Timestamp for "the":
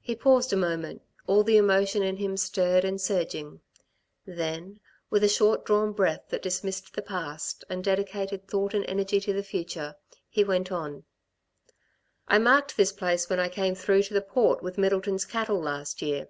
1.44-1.56, 6.96-7.02, 9.32-9.44, 14.14-14.20